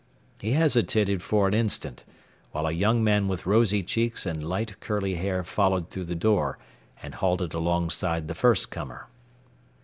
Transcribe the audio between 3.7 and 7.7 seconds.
cheeks and light curly hair followed through the door and halted